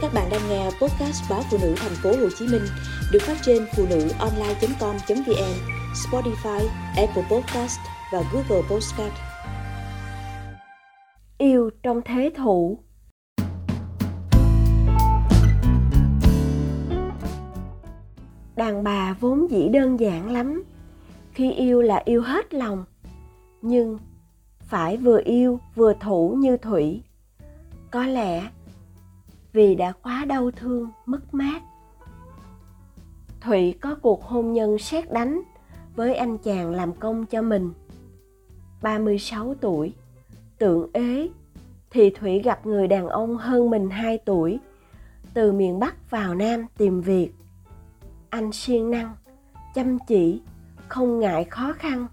[0.00, 2.62] Các bạn đang nghe podcast báo phụ nữ thành phố Hồ Chí Minh
[3.12, 5.54] được phát trên phụ nữ online.com.vn,
[5.94, 7.78] Spotify, Apple Podcast
[8.12, 9.12] và Google Podcast.
[11.38, 12.78] Yêu trong thế thủ
[18.56, 20.62] Đàn bà vốn dĩ đơn giản lắm.
[21.32, 22.84] Khi yêu là yêu hết lòng.
[23.62, 23.98] Nhưng
[24.60, 27.02] phải vừa yêu vừa thủ như Thủy.
[27.90, 28.48] Có lẽ
[29.58, 31.62] vì đã quá đau thương, mất mát.
[33.40, 35.42] Thủy có cuộc hôn nhân xét đánh
[35.96, 37.72] với anh chàng làm công cho mình.
[38.82, 39.92] 36 tuổi,
[40.58, 41.28] tượng ế,
[41.90, 44.58] thì Thủy gặp người đàn ông hơn mình 2 tuổi,
[45.34, 47.30] từ miền Bắc vào Nam tìm việc.
[48.30, 49.16] Anh siêng năng,
[49.74, 50.40] chăm chỉ,
[50.88, 52.06] không ngại khó khăn.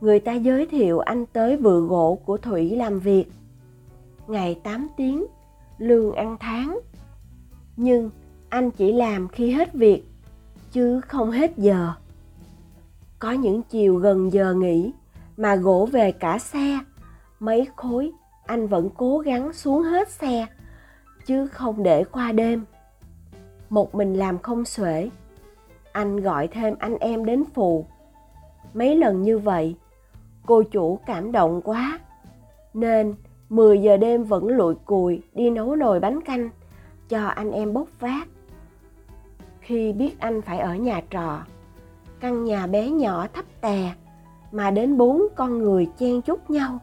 [0.00, 3.26] Người ta giới thiệu anh tới vựa gỗ của Thủy làm việc.
[4.26, 5.26] Ngày 8 tiếng,
[5.80, 6.80] lương ăn tháng.
[7.76, 8.10] Nhưng
[8.48, 10.02] anh chỉ làm khi hết việc,
[10.72, 11.92] chứ không hết giờ.
[13.18, 14.92] Có những chiều gần giờ nghỉ
[15.36, 16.78] mà gỗ về cả xe,
[17.40, 18.12] mấy khối
[18.46, 20.46] anh vẫn cố gắng xuống hết xe,
[21.26, 22.64] chứ không để qua đêm.
[23.70, 25.10] Một mình làm không xuể,
[25.92, 27.86] anh gọi thêm anh em đến phụ.
[28.74, 29.76] Mấy lần như vậy,
[30.46, 31.98] cô chủ cảm động quá,
[32.74, 33.14] nên
[33.50, 36.50] 10 giờ đêm vẫn lụi cùi đi nấu nồi bánh canh
[37.08, 38.28] cho anh em bốc vác.
[39.60, 41.38] Khi biết anh phải ở nhà trọ,
[42.20, 43.92] căn nhà bé nhỏ thấp tè
[44.52, 46.78] mà đến bốn con người chen chúc nhau,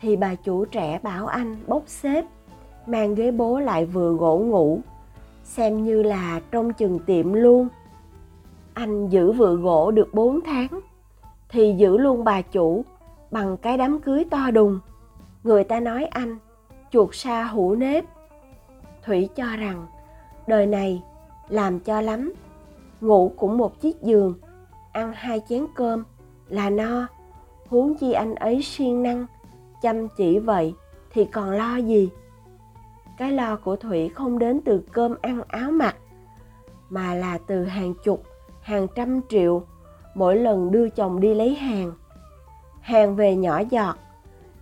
[0.00, 2.24] thì bà chủ trẻ bảo anh bốc xếp,
[2.86, 4.80] mang ghế bố lại vừa gỗ ngủ,
[5.44, 7.68] xem như là trong chừng tiệm luôn.
[8.74, 10.80] Anh giữ vựa gỗ được 4 tháng,
[11.48, 12.84] thì giữ luôn bà chủ
[13.30, 14.78] bằng cái đám cưới to đùng
[15.44, 16.38] người ta nói anh,
[16.90, 18.04] chuột sa hủ nếp.
[19.04, 19.86] Thủy cho rằng,
[20.46, 21.02] đời này
[21.48, 22.32] làm cho lắm.
[23.00, 24.34] Ngủ cũng một chiếc giường,
[24.92, 26.04] ăn hai chén cơm
[26.48, 27.06] là no.
[27.68, 29.26] Huống chi anh ấy siêng năng,
[29.82, 30.74] chăm chỉ vậy
[31.12, 32.10] thì còn lo gì?
[33.18, 35.96] Cái lo của thủy không đến từ cơm ăn áo mặc,
[36.90, 38.22] mà là từ hàng chục,
[38.62, 39.62] hàng trăm triệu
[40.14, 41.92] mỗi lần đưa chồng đi lấy hàng.
[42.80, 43.96] Hàng về nhỏ giọt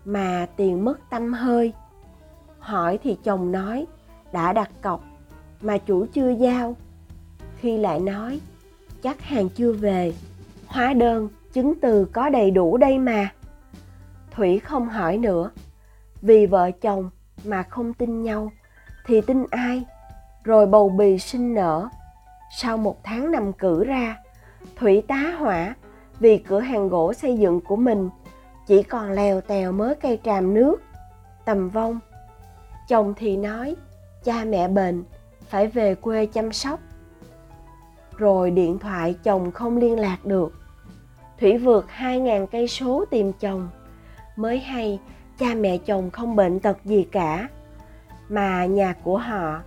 [0.08, 1.72] mà tiền mất tâm hơi.
[2.58, 3.86] Hỏi thì chồng nói,
[4.32, 5.04] đã đặt cọc,
[5.60, 6.76] mà chủ chưa giao.
[7.56, 8.40] Khi lại nói,
[9.02, 10.14] chắc hàng chưa về.
[10.66, 13.28] Hóa đơn, chứng từ có đầy đủ đây mà.
[14.30, 15.50] Thủy không hỏi nữa.
[16.22, 17.10] Vì vợ chồng
[17.44, 18.50] mà không tin nhau,
[19.06, 19.84] thì tin ai?
[20.44, 21.88] Rồi bầu bì sinh nở.
[22.58, 24.16] Sau một tháng nằm cử ra,
[24.76, 25.74] thủy tá hỏa
[26.20, 28.08] vì cửa hàng gỗ xây dựng của mình
[28.68, 30.76] chỉ còn lèo tèo mớ cây tràm nước,
[31.44, 32.00] tầm vong.
[32.88, 33.76] Chồng thì nói,
[34.24, 35.04] cha mẹ bệnh,
[35.48, 36.80] phải về quê chăm sóc.
[38.16, 40.52] Rồi điện thoại chồng không liên lạc được.
[41.40, 43.68] Thủy vượt hai ngàn cây số tìm chồng.
[44.36, 44.98] Mới hay,
[45.38, 47.48] cha mẹ chồng không bệnh tật gì cả,
[48.28, 49.60] mà nhà của họ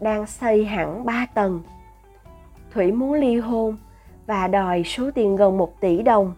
[0.00, 1.60] đang xây hẳn ba tầng.
[2.72, 3.76] Thủy muốn ly hôn
[4.26, 6.34] và đòi số tiền gần một tỷ đồng.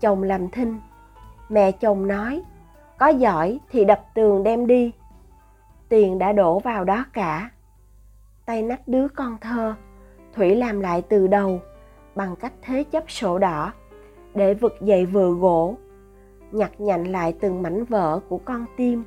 [0.00, 0.78] Chồng làm thinh
[1.50, 2.42] mẹ chồng nói
[2.98, 4.92] có giỏi thì đập tường đem đi
[5.88, 7.50] tiền đã đổ vào đó cả
[8.46, 9.74] tay nách đứa con thơ
[10.34, 11.60] thủy làm lại từ đầu
[12.14, 13.72] bằng cách thế chấp sổ đỏ
[14.34, 15.76] để vực dậy vừa gỗ
[16.52, 19.04] nhặt nhạnh lại từng mảnh vỡ của con tim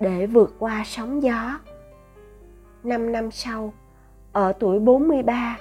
[0.00, 1.58] để vượt qua sóng gió.
[2.84, 3.72] Năm năm sau,
[4.32, 5.58] ở tuổi 43,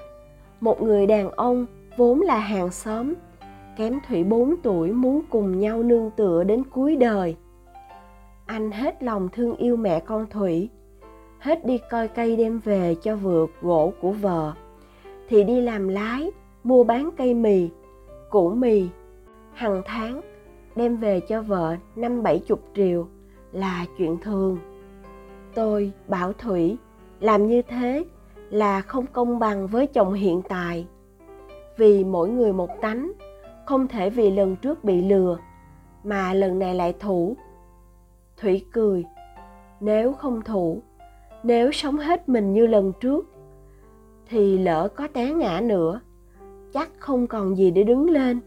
[0.59, 1.66] một người đàn ông
[1.98, 3.14] vốn là hàng xóm
[3.78, 7.36] kém Thủy 4 tuổi muốn cùng nhau nương tựa đến cuối đời.
[8.46, 10.70] Anh hết lòng thương yêu mẹ con Thủy,
[11.40, 14.54] hết đi coi cây đem về cho vượt gỗ của vợ,
[15.30, 16.32] thì đi làm lái,
[16.64, 17.70] mua bán cây mì,
[18.30, 18.88] củ mì,
[19.54, 20.22] hàng tháng
[20.76, 23.08] đem về cho vợ năm bảy chục triệu
[23.52, 24.58] là chuyện thường.
[25.53, 26.78] Tôi bảo Thủy
[27.20, 28.06] làm như thế
[28.50, 30.88] là không công bằng với chồng hiện tại
[31.78, 33.12] vì mỗi người một tánh
[33.72, 35.38] không thể vì lần trước bị lừa,
[36.03, 37.35] mà lần này lại thủ.
[38.38, 39.06] Thủy cười,
[39.79, 40.82] nếu không thủ,
[41.44, 43.26] nếu sống hết mình như lần trước,
[44.29, 46.02] thì lỡ có té ngã nữa,
[46.73, 48.40] chắc không còn gì để đứng lên.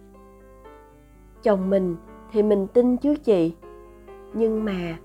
[1.42, 1.96] Chồng mình
[2.32, 3.54] thì mình tin chứ chị,
[4.34, 4.98] nhưng mà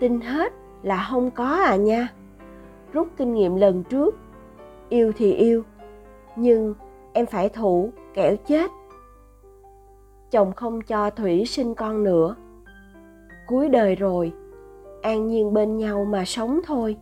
[0.00, 0.52] tin hết
[0.82, 2.08] là không có à nha.
[2.92, 4.16] Rút kinh nghiệm lần trước,
[4.88, 5.62] yêu thì yêu,
[6.36, 6.74] nhưng
[7.12, 8.70] em phải thủ kẻo chết
[10.30, 12.36] chồng không cho thủy sinh con nữa.
[13.46, 14.32] Cuối đời rồi,
[15.02, 16.96] an nhiên bên nhau mà sống thôi.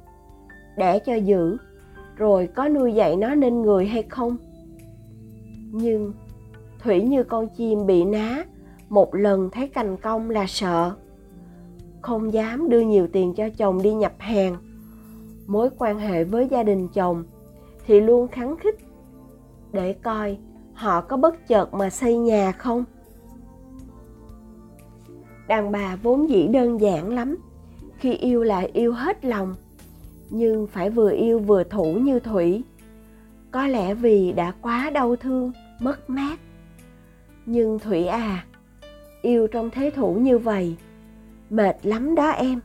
[0.76, 1.56] Đẻ cho giữ,
[2.16, 4.36] rồi có nuôi dạy nó nên người hay không?
[5.72, 6.12] Nhưng,
[6.82, 8.44] thủy như con chim bị ná,
[8.88, 10.92] một lần thấy cành công là sợ.
[12.02, 14.56] Không dám đưa nhiều tiền cho chồng đi nhập hàng.
[15.46, 17.24] Mối quan hệ với gia đình chồng
[17.86, 18.78] thì luôn kháng khích.
[19.72, 20.38] Để coi
[20.74, 22.84] họ có bất chợt mà xây nhà không?
[25.48, 27.36] Đàn bà vốn dĩ đơn giản lắm.
[27.98, 29.54] Khi yêu là yêu hết lòng,
[30.30, 32.62] nhưng phải vừa yêu vừa thủ như thủy.
[33.50, 36.38] Có lẽ vì đã quá đau thương, mất mát.
[37.46, 38.44] Nhưng thủy à
[39.24, 40.76] yêu trong thế thủ như vậy,
[41.50, 42.60] mệt lắm đó em.